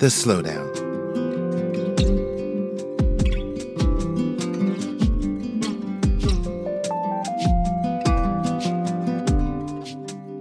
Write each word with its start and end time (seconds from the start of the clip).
The 0.00 0.06
Slowdown. 0.06 0.66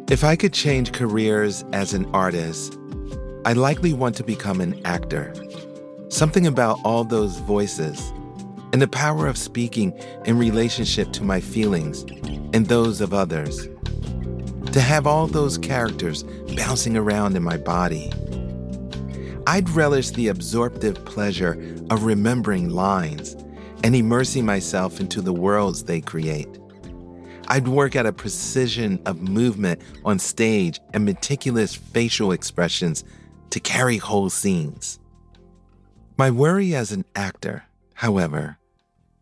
If 0.10 0.24
I 0.24 0.38
could 0.38 0.54
change 0.54 0.94
careers 0.94 1.66
as 1.74 1.94
an 1.94 2.06
artist, 2.14 2.80
I'd 3.44 3.58
likely 3.58 3.92
want 3.92 4.16
to 4.16 4.24
become 4.24 4.62
an 4.62 4.80
actor. 4.86 5.34
Something 6.08 6.48
about 6.48 6.80
all 6.86 7.04
those 7.04 7.40
voices 7.40 8.14
and 8.72 8.82
the 8.82 8.88
power 8.88 9.28
of 9.28 9.38
speaking 9.38 9.92
in 10.24 10.38
relationship 10.38 11.12
to 11.12 11.24
my 11.26 11.42
feelings 11.42 12.04
and 12.54 12.68
those 12.68 13.02
of 13.02 13.14
others. 13.14 13.68
To 14.72 14.80
have 14.80 15.06
all 15.06 15.28
those 15.28 15.58
characters 15.58 16.24
bouncing 16.56 16.96
around 16.96 17.36
in 17.36 17.44
my 17.44 17.58
body. 17.58 18.10
I'd 19.50 19.68
relish 19.72 20.12
the 20.12 20.28
absorptive 20.28 21.04
pleasure 21.06 21.54
of 21.90 22.04
remembering 22.04 22.70
lines 22.70 23.34
and 23.84 23.96
immersing 23.96 24.46
myself 24.46 25.00
into 25.00 25.24
the 25.24 25.34
worlds 25.34 25.84
they 25.84 26.02
create. 26.02 26.48
I'd 27.48 27.68
work 27.68 27.96
at 27.96 28.06
a 28.06 28.14
precision 28.14 29.02
of 29.08 29.28
movement 29.28 29.82
on 30.06 30.20
stage 30.20 30.80
and 30.94 31.04
meticulous 31.04 31.74
facial 31.74 32.32
expressions 32.32 33.04
to 33.50 33.60
carry 33.60 33.98
whole 33.98 34.30
scenes. 34.30 35.00
My 36.16 36.30
worry 36.30 36.76
as 36.76 36.92
an 36.92 37.06
actor, 37.16 37.64
however, 37.96 38.60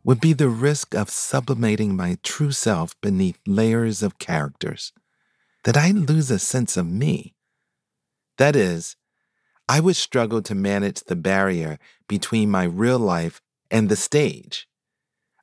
would 0.03 0.19
be 0.19 0.33
the 0.33 0.49
risk 0.49 0.93
of 0.93 1.09
sublimating 1.09 1.95
my 1.95 2.17
true 2.21 2.51
self 2.51 2.99
beneath 2.99 3.39
layers 3.47 4.03
of 4.03 4.19
characters, 4.19 4.91
that 5.63 5.77
I'd 5.77 5.95
lose 5.95 6.29
a 6.29 6.37
sense 6.37 6.75
of 6.75 6.85
me. 6.85 7.33
That 8.37 8.57
is, 8.57 8.97
I 9.69 9.79
would 9.79 9.95
struggle 9.95 10.41
to 10.43 10.55
manage 10.55 11.01
the 11.01 11.15
barrier 11.15 11.77
between 12.07 12.49
my 12.49 12.63
real 12.63 12.99
life 12.99 13.41
and 13.69 13.89
the 13.89 13.95
stage. 13.95 14.67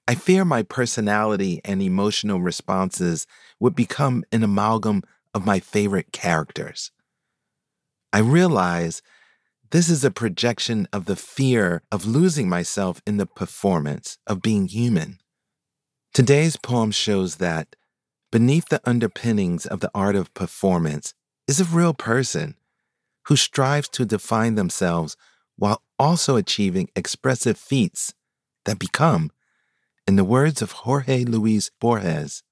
I 0.08 0.14
fear 0.14 0.44
my 0.44 0.62
personality 0.62 1.61
and 1.64 1.83
emotional 1.83 2.41
responses 2.41 3.27
would 3.61 3.75
become 3.75 4.25
an 4.33 4.42
amalgam 4.42 5.02
of 5.34 5.47
my 5.47 5.61
favorite 5.61 6.12
characters. 6.12 6.91
I 8.12 8.20
realize 8.20 9.02
this 9.70 9.89
is 9.89 10.05
a 10.05 10.11
projection 10.11 10.86
of 10.92 11.06
the 11.06 11.17
fear 11.17 11.83
of 11.91 12.06
losing 12.06 12.48
myself 12.48 13.02
in 13.06 13.17
the 13.17 13.27
performance 13.27 14.19
of 14.27 14.41
being 14.41 14.69
human. 14.69 15.19
Today's 16.12 16.56
poem 16.56 16.92
shows 16.92 17.36
that 17.36 17.75
beneath 18.30 18.69
the 18.69 18.80
underpinnings 18.84 19.67
of 19.67 19.80
the 19.80 19.91
art 19.95 20.17
of 20.17 20.33
performance 20.33 21.12
is 21.48 21.61
a 21.61 21.64
real 21.64 21.92
person 21.92 22.56
who 23.27 23.36
strives 23.36 23.89
to 23.91 24.05
define 24.05 24.55
themselves 24.55 25.17
while 25.56 25.83
also 25.98 26.36
achieving 26.36 26.91
expressive 26.97 27.56
feats 27.56 28.14
that 28.64 28.78
become 28.78 29.30
in 30.06 30.17
the 30.17 30.25
words 30.25 30.61
of 30.61 30.72
Jorge 30.72 31.25
Luis 31.25 31.70
Borges, 31.80 32.42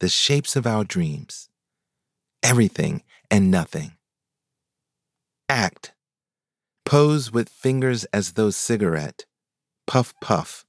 the 0.00 0.08
shapes 0.08 0.56
of 0.56 0.66
our 0.66 0.84
dreams. 0.84 1.48
Everything 2.42 3.02
and 3.30 3.50
nothing. 3.50 3.92
Act. 5.48 5.92
Pose 6.84 7.32
with 7.32 7.48
fingers 7.48 8.04
as 8.06 8.32
though 8.32 8.50
cigarette. 8.50 9.26
Puff 9.86 10.14
Puff 10.20 10.64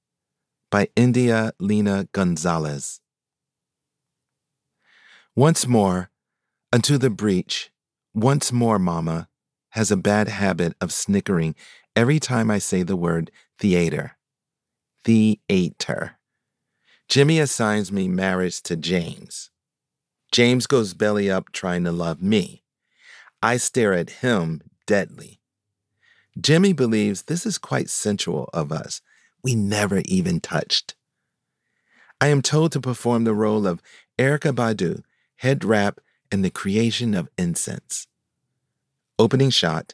by 0.69 0.89
India 0.95 1.53
Lena 1.59 2.07
González. 2.13 2.99
Once 5.35 5.67
more, 5.67 6.09
unto 6.71 6.97
the 6.97 7.09
breach, 7.09 7.71
once 8.13 8.51
more, 8.51 8.77
Mama, 8.77 9.29
has 9.73 9.89
a 9.89 9.97
bad 9.97 10.27
habit 10.27 10.75
of 10.79 10.93
snickering 10.93 11.55
every 11.95 12.19
time 12.19 12.51
I 12.51 12.59
say 12.59 12.83
the 12.83 12.95
word 12.95 13.31
theater. 13.57 14.15
Theater. 15.03 16.19
Jimmy 17.09 17.39
assigns 17.39 17.91
me 17.91 18.07
marriage 18.07 18.61
to 18.63 18.75
James. 18.75 19.49
James 20.31 20.67
goes 20.67 20.93
belly 20.93 21.29
up 21.29 21.51
trying 21.51 21.83
to 21.85 21.91
love 21.91 22.21
me. 22.21 22.61
I 23.41 23.57
stare 23.57 23.93
at 23.93 24.21
him 24.21 24.61
deadly. 24.85 25.39
Jimmy 26.39 26.73
believes 26.73 27.23
this 27.23 27.43
is 27.43 27.57
quite 27.57 27.89
sensual 27.89 28.51
of 28.53 28.71
us. 28.71 29.01
We 29.43 29.55
never 29.55 30.03
even 30.05 30.39
touched. 30.39 30.93
I 32.21 32.27
am 32.27 32.43
told 32.43 32.71
to 32.73 32.79
perform 32.79 33.23
the 33.23 33.33
role 33.33 33.65
of 33.65 33.81
Erykah 34.19 34.53
Badu, 34.53 35.01
head 35.37 35.65
wrap, 35.65 35.99
and 36.31 36.45
the 36.45 36.51
creation 36.51 37.15
of 37.15 37.29
incense. 37.39 38.05
Opening 39.19 39.49
shot, 39.49 39.93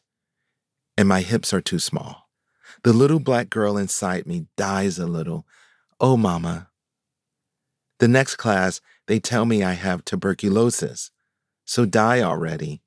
and 0.97 1.07
my 1.07 1.21
hips 1.21 1.53
are 1.53 1.61
too 1.61 1.79
small. 1.79 2.29
The 2.83 2.93
little 2.93 3.19
black 3.19 3.49
girl 3.49 3.77
inside 3.77 4.25
me 4.25 4.47
dies 4.55 4.97
a 4.97 5.07
little. 5.07 5.45
Oh, 5.99 6.15
mama, 6.15 6.69
the 7.99 8.07
next 8.07 8.37
class, 8.37 8.79
they 9.07 9.19
tell 9.19 9.45
me 9.45 9.61
I 9.61 9.73
have 9.73 10.05
tuberculosis, 10.05 11.11
so 11.65 11.85
die 11.85 12.21
already. 12.21 12.81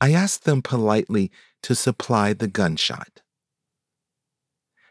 I 0.00 0.12
ask 0.12 0.42
them 0.42 0.60
politely 0.60 1.30
to 1.62 1.74
supply 1.74 2.32
the 2.32 2.48
gunshot. 2.48 3.22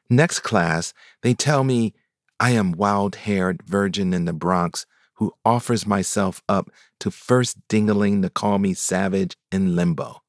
Next 0.09 0.39
class, 0.39 0.93
they 1.21 1.33
tell 1.33 1.63
me 1.63 1.93
I 2.39 2.51
am 2.51 2.71
wild 2.71 3.15
haired 3.17 3.63
virgin 3.63 4.13
in 4.13 4.25
the 4.25 4.33
Bronx 4.33 4.85
who 5.15 5.33
offers 5.43 5.85
myself 5.85 6.41
up 6.47 6.69
to 7.01 7.11
first 7.11 7.57
dingling 7.67 8.21
to 8.21 8.29
call 8.29 8.59
me 8.59 8.73
savage 8.73 9.35
in 9.51 9.75
limbo. 9.75 10.21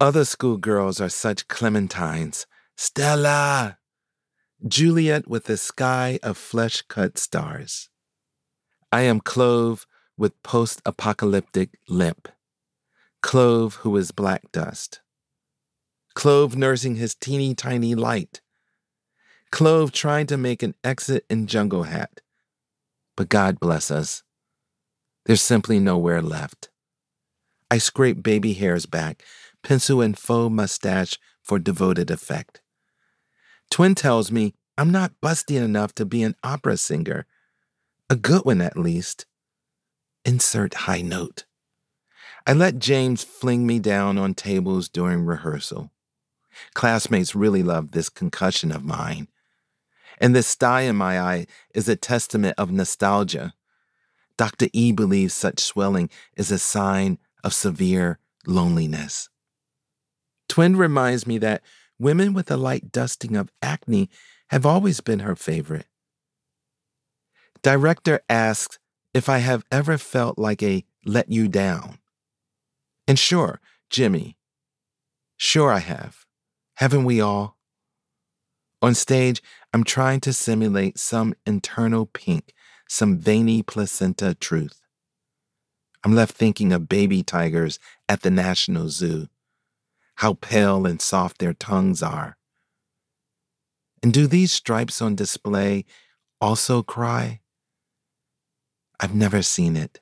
Other 0.00 0.24
schoolgirls 0.24 0.98
are 0.98 1.10
such 1.10 1.46
clementines. 1.46 2.46
Stella! 2.74 3.76
Juliet 4.66 5.28
with 5.28 5.48
a 5.50 5.58
sky 5.58 6.18
of 6.22 6.38
flesh 6.38 6.80
cut 6.88 7.18
stars. 7.18 7.90
I 8.90 9.02
am 9.02 9.20
Clove 9.20 9.86
with 10.16 10.42
post 10.42 10.80
apocalyptic 10.86 11.78
limp. 11.86 12.28
Clove 13.20 13.74
who 13.76 13.94
is 13.98 14.10
black 14.10 14.50
dust. 14.52 15.02
Clove 16.14 16.56
nursing 16.56 16.96
his 16.96 17.14
teeny 17.14 17.54
tiny 17.54 17.94
light. 17.94 18.40
Clove 19.52 19.92
trying 19.92 20.26
to 20.28 20.38
make 20.38 20.62
an 20.62 20.74
exit 20.82 21.26
in 21.28 21.46
Jungle 21.46 21.82
Hat. 21.82 22.22
But 23.18 23.28
God 23.28 23.60
bless 23.60 23.90
us. 23.90 24.22
There's 25.26 25.42
simply 25.42 25.78
nowhere 25.78 26.22
left. 26.22 26.70
I 27.70 27.78
scrape 27.78 28.22
baby 28.22 28.54
hairs 28.54 28.86
back, 28.86 29.22
pencil 29.62 30.00
and 30.00 30.18
faux 30.18 30.52
mustache 30.52 31.18
for 31.42 31.58
devoted 31.58 32.10
effect. 32.10 32.60
Twin 33.70 33.94
tells 33.94 34.32
me 34.32 34.54
I'm 34.76 34.90
not 34.90 35.12
busty 35.22 35.62
enough 35.62 35.94
to 35.96 36.04
be 36.04 36.22
an 36.22 36.34
opera 36.42 36.76
singer 36.76 37.26
a 38.10 38.16
good 38.16 38.44
one, 38.44 38.60
at 38.60 38.76
least. 38.76 39.24
Insert 40.24 40.74
high 40.74 41.00
note. 41.00 41.44
I 42.44 42.52
let 42.54 42.80
James 42.80 43.22
fling 43.22 43.68
me 43.68 43.78
down 43.78 44.18
on 44.18 44.34
tables 44.34 44.88
during 44.88 45.24
rehearsal. 45.24 45.92
Classmates 46.74 47.36
really 47.36 47.62
love 47.62 47.92
this 47.92 48.08
concussion 48.08 48.72
of 48.72 48.84
mine. 48.84 49.28
And 50.18 50.34
this 50.34 50.48
sty 50.48 50.82
in 50.82 50.96
my 50.96 51.20
eye 51.20 51.46
is 51.72 51.88
a 51.88 51.94
testament 51.94 52.56
of 52.58 52.72
nostalgia. 52.72 53.54
Dr. 54.36 54.66
E 54.72 54.90
believes 54.90 55.32
such 55.32 55.60
swelling 55.60 56.10
is 56.36 56.50
a 56.50 56.58
sign 56.58 57.16
of 57.44 57.54
severe 57.54 58.18
loneliness. 58.44 59.28
Twin 60.50 60.74
reminds 60.74 61.28
me 61.28 61.38
that 61.38 61.62
women 61.96 62.34
with 62.34 62.50
a 62.50 62.56
light 62.56 62.90
dusting 62.90 63.36
of 63.36 63.52
acne 63.62 64.10
have 64.48 64.66
always 64.66 65.00
been 65.00 65.20
her 65.20 65.36
favorite. 65.36 65.86
Director 67.62 68.20
asks 68.28 68.80
if 69.14 69.28
I 69.28 69.38
have 69.38 69.64
ever 69.70 69.96
felt 69.96 70.40
like 70.40 70.60
a 70.60 70.84
let 71.06 71.30
you 71.30 71.46
down. 71.46 71.98
And 73.06 73.16
sure, 73.16 73.60
Jimmy. 73.90 74.36
Sure, 75.36 75.70
I 75.70 75.78
have. 75.78 76.26
Haven't 76.78 77.04
we 77.04 77.20
all? 77.20 77.56
On 78.82 78.92
stage, 78.92 79.40
I'm 79.72 79.84
trying 79.84 80.18
to 80.22 80.32
simulate 80.32 80.98
some 80.98 81.32
internal 81.46 82.06
pink, 82.06 82.54
some 82.88 83.18
veiny 83.18 83.62
placenta 83.62 84.34
truth. 84.34 84.82
I'm 86.02 86.16
left 86.16 86.34
thinking 86.34 86.72
of 86.72 86.88
baby 86.88 87.22
tigers 87.22 87.78
at 88.08 88.22
the 88.22 88.32
National 88.32 88.88
Zoo. 88.88 89.28
How 90.20 90.34
pale 90.34 90.86
and 90.86 91.00
soft 91.00 91.38
their 91.38 91.54
tongues 91.54 92.02
are. 92.02 92.36
And 94.02 94.12
do 94.12 94.26
these 94.26 94.52
stripes 94.52 95.00
on 95.00 95.14
display 95.14 95.86
also 96.42 96.82
cry? 96.82 97.40
I've 99.00 99.14
never 99.14 99.40
seen 99.40 99.76
it. 99.76 100.00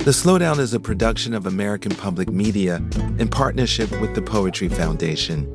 The 0.00 0.10
Slowdown 0.10 0.58
is 0.58 0.74
a 0.74 0.80
production 0.80 1.32
of 1.32 1.46
American 1.46 1.94
Public 1.94 2.28
Media 2.28 2.76
in 3.18 3.28
partnership 3.28 3.90
with 4.02 4.14
the 4.14 4.20
Poetry 4.20 4.68
Foundation. 4.68 5.48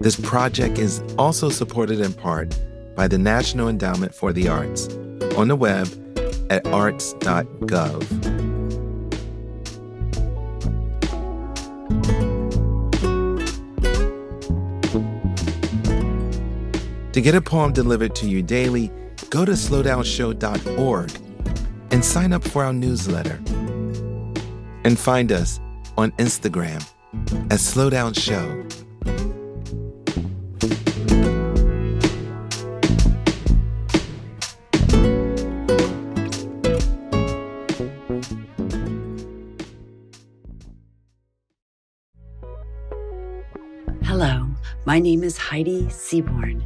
This 0.00 0.18
project 0.18 0.78
is 0.78 1.02
also 1.18 1.50
supported 1.50 2.00
in 2.00 2.14
part 2.14 2.58
by 2.96 3.06
the 3.06 3.18
National 3.18 3.68
Endowment 3.68 4.14
for 4.14 4.32
the 4.32 4.48
Arts 4.48 4.88
on 5.36 5.48
the 5.48 5.56
web 5.56 5.88
at 6.50 6.66
arts.gov. 6.66 8.50
To 17.12 17.20
get 17.20 17.34
a 17.34 17.40
poem 17.40 17.72
delivered 17.72 18.14
to 18.16 18.28
you 18.28 18.42
daily, 18.42 18.90
go 19.30 19.44
to 19.44 19.52
slowdownshow.org 19.52 21.10
and 21.90 22.04
sign 22.04 22.32
up 22.32 22.44
for 22.44 22.64
our 22.64 22.72
newsletter 22.72 23.40
and 24.84 24.98
find 24.98 25.32
us 25.32 25.60
on 25.98 26.12
Instagram 26.12 26.82
at 27.50 27.58
Slowdown 27.58 28.14
my 44.86 44.98
name 44.98 45.22
is 45.22 45.36
Heidi 45.38 45.88
Seaborn, 45.90 46.64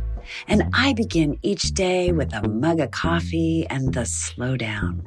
and 0.49 0.65
I 0.73 0.93
begin 0.93 1.39
each 1.43 1.73
day 1.73 2.13
with 2.13 2.33
a 2.33 2.49
mug 2.49 2.81
of 2.81 2.91
coffee 2.91 3.67
and 3.69 3.93
the 3.93 4.01
slowdown. 4.01 5.07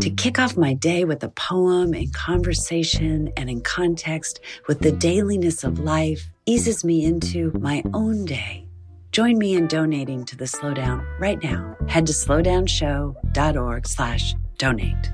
To 0.00 0.10
kick 0.10 0.38
off 0.38 0.56
my 0.56 0.74
day 0.74 1.04
with 1.04 1.22
a 1.24 1.30
poem 1.30 1.94
in 1.94 2.10
conversation 2.10 3.32
and 3.36 3.48
in 3.48 3.60
context 3.62 4.40
with 4.66 4.80
the 4.80 4.92
dailiness 4.92 5.64
of 5.64 5.78
life 5.78 6.30
eases 6.46 6.84
me 6.84 7.04
into 7.04 7.52
my 7.58 7.82
own 7.94 8.24
day. 8.24 8.66
Join 9.10 9.38
me 9.38 9.54
in 9.54 9.66
donating 9.66 10.24
to 10.26 10.36
the 10.36 10.44
Slowdown 10.44 11.04
right 11.18 11.42
now. 11.42 11.76
Head 11.88 12.06
to 12.06 12.12
slowdownshow.org 12.12 13.86
slash 13.86 14.34
donate. 14.58 15.10